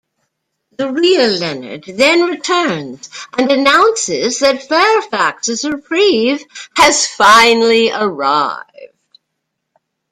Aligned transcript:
The 0.79 0.91
real 0.91 1.29
Leonard 1.29 1.83
then 1.85 2.23
returns 2.23 3.07
and 3.37 3.51
announces 3.51 4.39
that 4.39 4.67
Fairfax's 4.67 5.63
reprieve 5.63 6.43
has 6.75 7.05
finally 7.05 7.91
arrived. 7.91 8.75